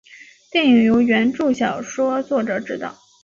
[0.49, 2.97] 电影由原着小说作者执导。